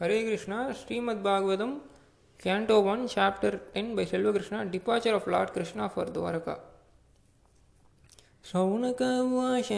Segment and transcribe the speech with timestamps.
[0.00, 1.80] Hare Krishna, Srimad Bhagavatam,
[2.38, 6.58] Canto 1, Chapter 10 by Selva Krishna, Departure of Lord Krishna for Dwaraka.
[8.50, 9.70] Shaunak उवाच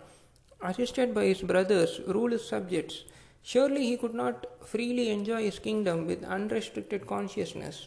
[0.65, 3.05] assisted by his brothers, rule his subjects?
[3.45, 7.87] Surely he could not freely enjoy his kingdom with unrestricted consciousness.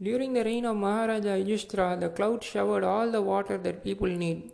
[0.00, 4.52] During the reign of Maharaja Yudhishthira, the clouds showered all the water that people need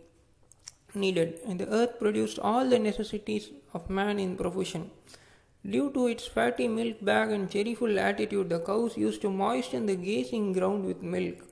[0.93, 4.91] needed, and the earth produced all the necessities of man in profusion.
[5.63, 9.95] Due to its fatty milk bag and cherryful attitude, the cows used to moisten the
[9.95, 11.43] gazing ground with milk.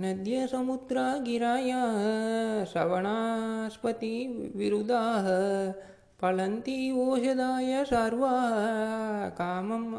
[0.00, 1.80] नद्य समुद्रा गिराया
[2.64, 4.12] श्रवणास्पति
[4.56, 5.26] विरुदाः
[6.20, 9.92] फलन्ति ओषधाय सर्वाः कामम्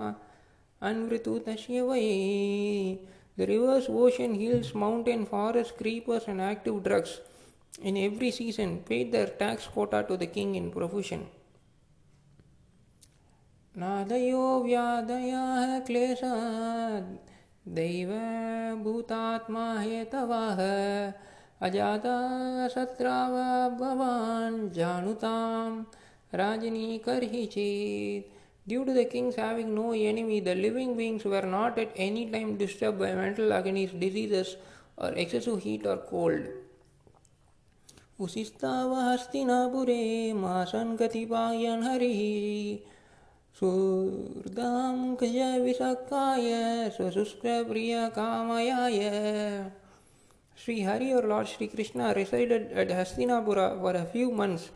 [0.90, 2.02] अन्वृतु तस्य वै
[3.38, 7.22] The rivers, ocean, hills, mountain, forests, creepers, and active drugs
[7.82, 11.24] in every season paid their tax quota to the king in profusion.
[13.80, 17.12] नादयो व्यादयाः क्लेशात्
[17.76, 20.60] दैवभूतात्मा हेतवाः
[21.68, 22.18] अजाता
[22.74, 23.36] सत्राव
[23.80, 25.72] भवान् जानुतां
[26.40, 28.35] राजनीकर्हि चेत्
[28.68, 32.58] Due to the kings having no enemy, the living beings were not at any time
[32.58, 34.56] disturbed by mental agonies, diseases,
[34.98, 36.42] or excessive heat or cold.
[38.22, 40.02] उशिस्ताव हस्तिनापुरे
[40.42, 42.20] मासन् कतिपायन् हरिः
[43.60, 46.50] सुहृदां कज विसक्काय
[46.98, 49.00] स्वशुष्कप्रियकामयाय
[50.56, 54.70] Sri Hari or Lord Sri Krishna resided at Hastinapura for a few months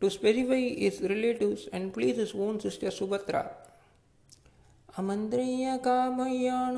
[0.00, 3.42] To specify his relatives and please his own sister Subhatra.
[4.98, 6.68] अमन्त्र्य कामयाणुजनताः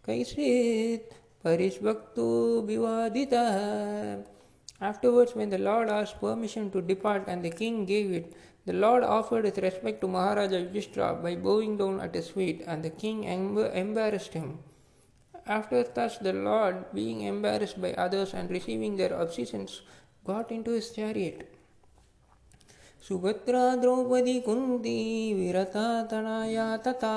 [0.07, 1.13] कैश्चित्
[1.45, 2.29] परिष्वक्तो
[2.69, 3.57] विवादितः
[4.81, 8.35] Afterwards, when the Lord asked permission to depart and the king gave it,
[8.66, 12.84] the Lord offered his respect to Maharaja Yudhishthira by bowing down at his feet, and
[12.84, 14.60] the king embarrassed him.
[15.48, 19.82] After thus, the Lord, being embarrassed by others and receiving their obeisance,
[20.24, 21.56] got into his chariot.
[23.08, 25.00] Subhadra Draupadi Kunti
[25.34, 27.16] विरता तनया तथा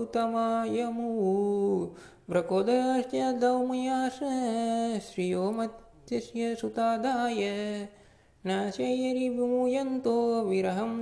[3.39, 4.19] दौमयास
[5.07, 7.41] श्रियो मत्यस्य सुतादाय
[8.47, 10.15] न शयरिविमुयन्तो
[10.49, 10.93] विरहं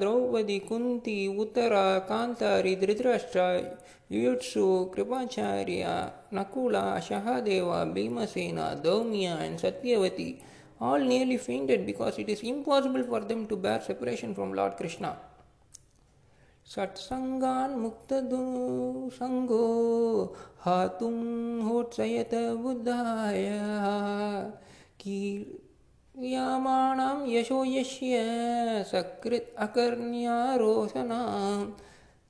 [0.00, 3.76] Draupadi, Kunti, Uttara, Kantari, Dhritarashtra,
[4.10, 10.40] Yuyutsu, Kripacharya, Nakula, Shahadeva, Bhimasena, Daumya, and Satyavati
[10.88, 15.12] all nearly fainted because it is impossible for them to bear separation from Lord Krishna.
[16.72, 19.64] सत्सङ्गान् मुक्तदुसङ्गो
[20.64, 21.16] हातुं
[21.68, 23.46] होत्सयत बुद्धाय
[25.00, 25.58] कीर्यामाणां
[27.30, 28.20] यशो यस्य
[28.92, 31.18] सकृत् अकर्ण्यारोचनां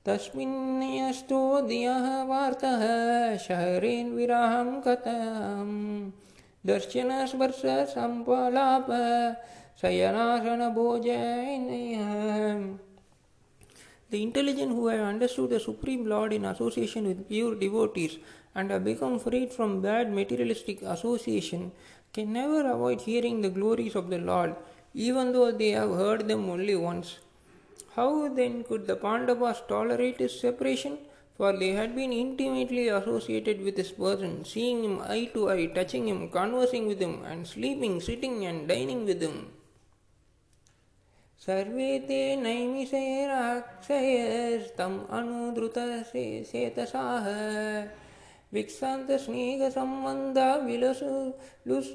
[0.05, 2.83] तस्मिन्यस्तो दियः वार्तः
[3.45, 5.69] शहरेन् विराहं कथं
[6.66, 8.88] दर्शनस्पर्शसम्पलाप
[9.82, 10.68] शयनासनभोजनयः
[14.10, 18.16] The intelligent who have understood the Supreme Lord in association with pure devotees
[18.54, 21.72] and have become freed from bad materialistic association
[22.14, 24.56] can never avoid hearing the glories of the Lord,
[24.94, 27.18] even though they have heard them only once.
[27.96, 30.96] How then could the Pandavas tolerate his separation?
[31.42, 36.08] For they had been intimately associated with his person, seeing him eye to eye, touching
[36.08, 39.52] him, conversing with him, and sleeping, sitting, and dining with him.
[41.46, 43.36] सर्वे ते नैमिषैराक्षयस्तम्
[45.18, 46.06] अनुद्रुतशेतसाः
[48.54, 51.12] विक्षान्तस्नेहसम्बन्धा विलसु
[51.68, 51.92] लुस्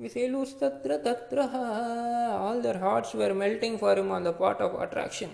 [0.00, 1.38] विसेलुस्तत्र तत्र
[2.38, 5.30] All their hearts were melting for him on the part of attraction.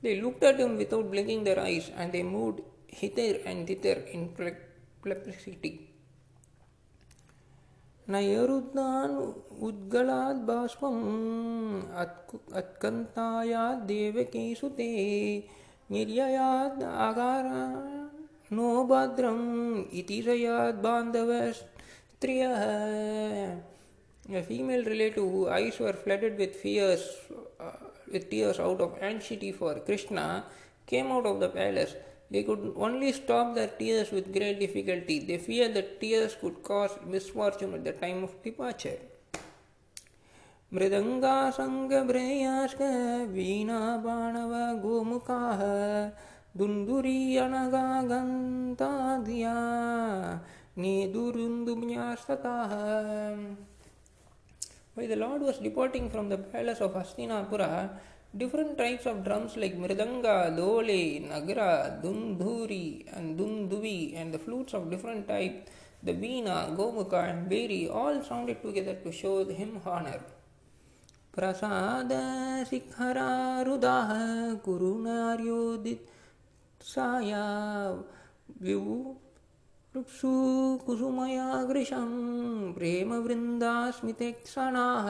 [0.00, 2.60] They looked at him without blinking their eyes and they moved
[2.99, 5.73] hither and thither in perplexity.
[8.09, 9.17] नयरुद्धान्
[9.67, 11.03] उद्गलाद् बाष्पम्
[12.59, 14.89] अत्कन्तायाद् Devaki सुते
[15.91, 19.45] निर्ययाद् आगारान्नो भद्रम्
[19.99, 22.63] इति सयाद् बान्धवस्त्रियः
[24.31, 27.09] A female relative whose eyes were flooded with fears,
[27.59, 27.71] uh,
[28.09, 30.45] with tears out of anxiety for Krishna,
[30.87, 31.93] came out of the palace.
[32.32, 35.20] They could only stop their tears with great difficulty.
[35.20, 38.98] They feared that tears could cause misfortune at the time of departure.
[40.76, 42.80] मृदङ्गासङ्गभ्रेयाश्क
[43.34, 45.62] वीणाबाणव गोमुखाः
[46.60, 49.54] दुन्दुरी अनगागन्ताधिया
[50.84, 52.74] नेदुरुन्दुम्यास्तताः
[54.94, 57.90] While the Lord was departing from the palace of Hastinapura,
[58.35, 64.89] Different types of drums like mridanga, dole, nagara, dunduri, and dunduvi, and the flutes of
[64.89, 65.69] different types,
[66.01, 70.19] the veena, gomukha, and beri, all sounded together to show him honor.
[71.33, 72.11] Prasad
[72.69, 74.09] शिखरारुदाः
[74.65, 77.45] कुरुणार्योदित्साया
[78.61, 80.33] विवृक्षु
[80.85, 82.11] कुसुमया गृशं
[82.73, 85.07] प्रेमवृन्दास्मितेक्षणाः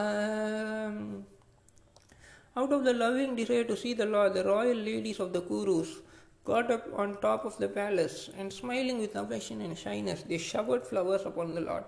[2.55, 6.01] Out of the loving desire to see the Lord, the royal ladies of the Kurus
[6.45, 10.85] got up on top of the palace and smiling with affection and shyness, they showered
[10.85, 11.83] flowers upon the Lord.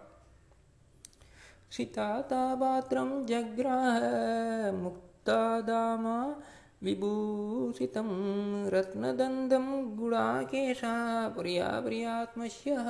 [1.71, 6.17] सितातापात्रं जग्राह मुक्तादामा
[6.83, 8.09] विभूषितं
[8.73, 10.95] रत्नदन्दं गुडाकेशा
[11.37, 12.89] प्रिया प्रियात्मस्यः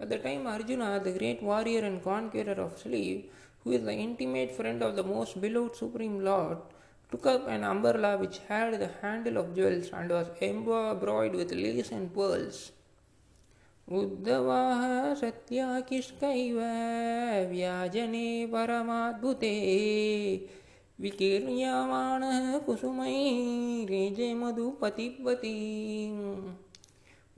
[0.00, 3.30] At the time Arjuna, the great warrior and conqueror of Sleep,
[3.64, 6.58] who is the intimate friend of the most beloved Supreme Lord,
[7.10, 11.90] took up an umbrella which had the handle of jewels and was embroidered with lace
[11.92, 12.72] and pearls.
[13.90, 14.82] उद्धवाः
[15.20, 16.58] सत्याकिष्कैव
[17.52, 19.54] व्याजने परमाद्भुते
[21.00, 25.54] विकीर्यमाणः कुसुमैरेजे मधुपतिपति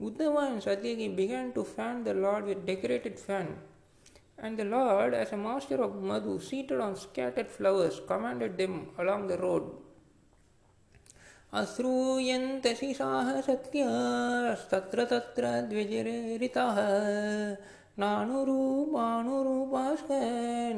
[0.01, 3.55] Uddhava and Satyaki began to fan the Lord with decorated fan.
[4.37, 9.27] And the Lord, as a master of Madhu, seated on scattered flowers, commanded them along
[9.27, 9.63] the road.
[11.61, 16.77] अश्रूयन्तशिशाः सत्यास्तत्र तत्र द्विजरिताः
[18.01, 20.09] नानुरूपानुरूपाश्च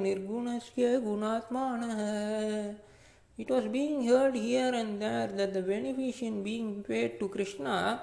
[0.03, 2.01] निर्गुणस्य गुणात्मानः
[3.38, 8.01] It was being heard here and there that the beneficent being paid to Krishna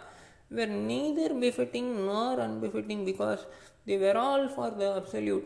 [0.51, 3.47] were neither befitting nor unbefitting because
[3.87, 5.45] they were all for the Absolute,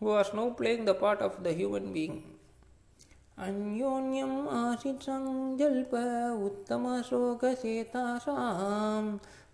[0.00, 2.22] who was now playing the part of the human being.
[3.44, 5.90] अन्योन्यम् आसीत् सञ्जल्प
[6.44, 8.36] उत्तमशोकसेतासां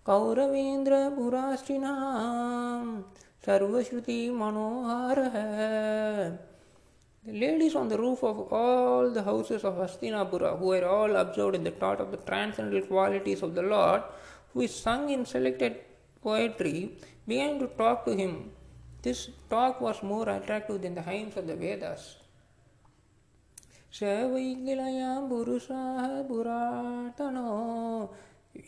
[0.07, 2.85] कौरवेन्द्रपुराश्रिणां
[3.45, 5.35] सर्वश्रुतिमनोहारः
[7.25, 11.55] The ladies on the roof of all the houses of Hastinapura, who were all absorbed
[11.55, 14.03] in the thought of the transcendental qualities of the Lord,
[14.53, 15.77] who is sung in selected
[16.21, 16.97] poetry,
[17.27, 18.51] began to talk to him.
[19.01, 22.17] This talk was more attractive than the hymns of the Vedas.
[23.93, 27.49] स वैकिलयां पुरुषाः पुरातनो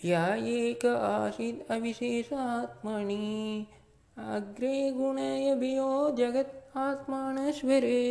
[0.05, 3.17] या एक आसीत् अविशेषात्मनि
[4.35, 5.89] अग्रे गुणयभियो
[6.19, 8.03] जगत् आत्मानश्वरे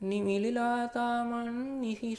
[0.00, 2.16] Nimililatamannisi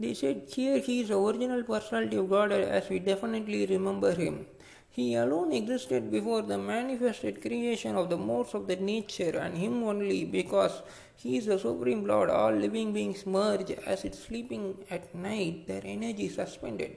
[0.00, 4.46] They said here he is the original personality of God as we definitely remember him.
[4.90, 9.82] He alone existed before the manifested creation of the modes of the nature and him
[9.82, 10.82] only because
[11.16, 12.30] he is the supreme Lord.
[12.30, 16.96] All living beings merge as it's sleeping at night, their energy suspended.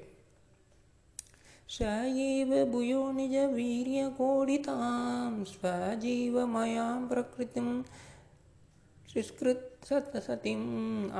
[1.73, 4.73] स एव भूयो निजवीर्यकोडितां
[5.51, 7.67] स्वजीवमयां प्रकृतिं
[9.13, 10.67] सृष्कृत्सतसतिम्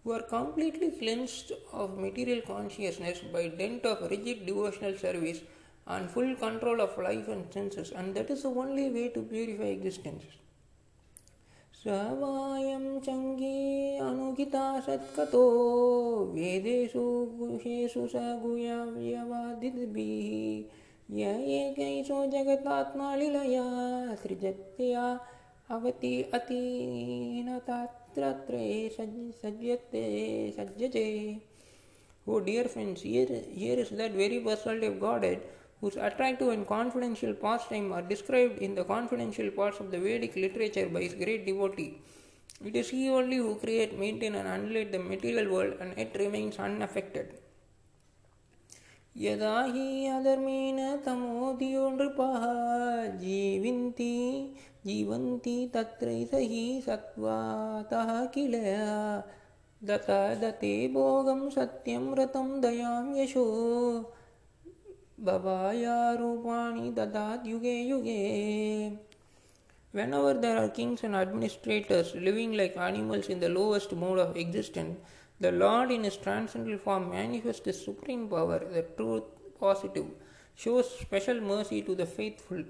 [0.05, 5.41] who are completely cleansed of material consciousness by dint of rigid devotional service
[5.87, 9.65] and full control of life and senses, and that is the only way to purify
[9.65, 10.25] existence.
[11.85, 15.41] सवायं चङ्गे अनुगिता सत्कतो
[16.35, 17.03] वेदेषु
[17.41, 20.31] गुहेषु स गुह्यव्यवादिभिः
[21.19, 23.65] य एकैषो जगतात्मा लीलया
[24.23, 25.03] सृजत्या
[25.77, 26.15] अवति
[32.28, 35.42] Oh dear friends, here, here is that very personality of Godhead
[35.80, 40.90] whose attractive and confidential pastime are described in the confidential parts of the Vedic literature
[40.90, 42.02] by his great devotee.
[42.66, 46.60] It is he only who creates, maintains, and annihilates the material world and yet remains
[46.60, 47.40] unaffected.
[49.17, 52.45] यदा हि अधर्मेण तमोधियो नृपः
[53.19, 54.15] जीविन्ति
[54.87, 58.55] जीवन्ति तत्रैष हि सत्त्वातः किल
[59.91, 60.07] दत
[60.43, 63.47] दते भोगं सत्यं व्रतं दयां यशो
[65.21, 68.21] भवाया रूपाणि ददात् युगे युगे
[69.95, 74.99] Whenever there are kings and administrators living like animals in the lowest mode of existence,
[75.41, 79.25] The Lord, in His transcendental form, manifests His supreme power, the truth
[79.59, 80.07] positive,
[80.55, 82.65] shows special mercy to the faithful,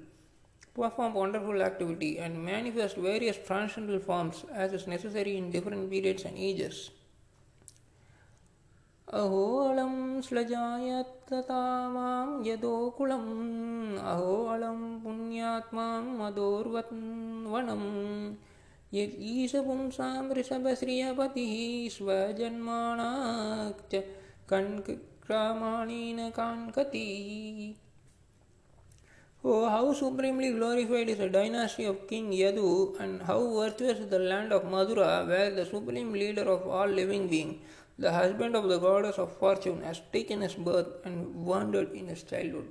[0.74, 6.36] perform wonderful activity, and manifest various transcendental forms as is necessary in different periods and
[6.36, 6.90] ages.
[9.12, 11.62] अहोऽलं श्लजायत्तता
[11.94, 17.84] मां यदोकुलम् अहोऽलं पुण्यात्मां मदोर्वन्वनम्
[18.93, 21.53] यदीश पुंसां वृषभश्रियपतिः
[21.95, 23.09] स्वजन्माणा
[23.91, 24.01] च
[24.49, 27.05] कण्क्रामाणेन काङ्कति
[29.41, 34.19] Oh, how supremely glorified is the dynasty of King Yadu, and how virtuous is the
[34.19, 37.55] land of Madura, where the supreme leader of all living beings,
[37.97, 42.23] the husband of the goddess of fortune, has taken his birth and wandered in his
[42.23, 42.67] childhood.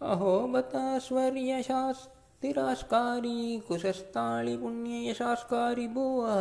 [0.00, 2.08] Bata swaryashast
[2.44, 6.40] तिरास्कारी कुशस्ताळि पुण्ययशास्कारी भुवः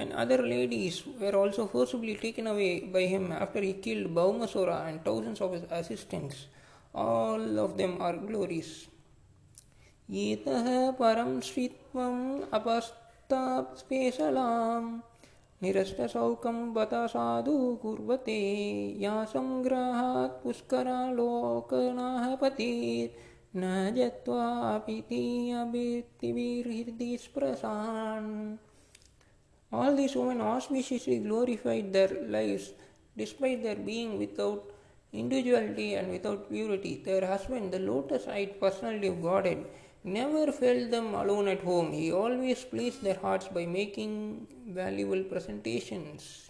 [0.00, 5.04] And other ladies were also forcibly taken away by him after he killed Baumasura and
[5.04, 6.46] thousands of his assistants.
[6.94, 8.88] All of them are glories.
[10.10, 10.66] एतः
[10.98, 12.22] परं श्रित्वम्
[12.56, 12.88] अपस्
[13.80, 14.82] स्पेशलां
[15.62, 18.40] निरस्तशौकं बत साधु कुर्वते
[19.02, 23.62] या सङ्ग्रहात् पुष्करालोकनाः पतिर्न
[23.96, 28.32] जत्वापि तीयभिर्हृदि स्प्रशान्
[29.71, 32.73] All these women auspiciously glorified their lives
[33.17, 34.71] despite their being without
[35.13, 37.01] individuality and without purity.
[37.05, 39.65] Their husband, the lotus eyed personality of Godhead,
[40.03, 41.91] never felt them alone at home.
[41.93, 46.49] He always pleased their hearts by making valuable presentations.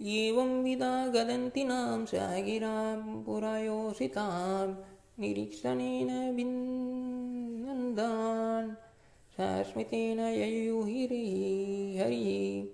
[0.00, 4.68] एवं विदा गदन्तिनां सागिरां पुरायोषितां
[5.22, 7.38] निरीक्षणेन भिन्नन्दान्
[9.37, 10.89] सांस्मितेन ययुः
[11.99, 12.69] Hari.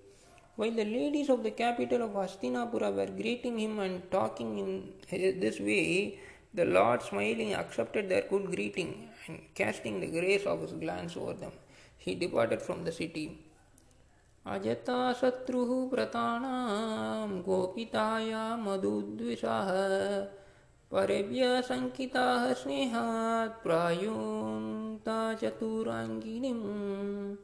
[0.58, 5.60] Well the ladies of the capital of Hastinapur were greeting him and talking in this
[5.62, 5.80] way
[6.56, 8.90] the lord smiling accepted their good greeting
[9.30, 11.56] and casting the grace of his glance over them
[12.02, 13.26] he departed from the city
[14.46, 19.72] अजताशत्रुः प्रताणां गोपिताया मधुद्विषः
[20.92, 24.89] परेभ्यः सङ्किताः स्नेहात् प्रायोन्
[25.42, 27.38] Chaturanginim.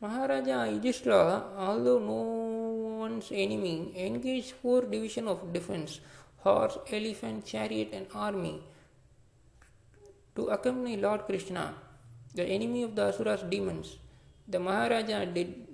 [0.00, 6.00] Maharaja Yudhishthira, although no one's enemy, engaged four division of defense
[6.38, 8.62] horse, elephant, chariot, and army
[10.34, 11.74] to accompany Lord Krishna,
[12.34, 13.98] the enemy of the Asuras demons.
[14.48, 15.66] The Maharaja did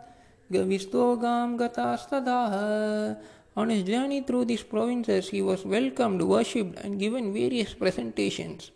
[0.52, 3.16] Gavistogam Gatastadaha.
[3.56, 8.70] On his journey through these provinces, he was welcomed, worshipped, and given various presentations.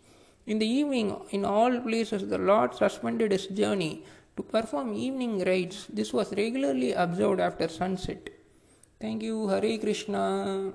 [0.46, 4.04] In the evening, in all places, the Lord suspended his journey
[4.36, 5.86] to perform evening rites.
[5.86, 8.28] This was regularly observed after sunset.
[9.00, 10.72] Thank you, Hare Krishna.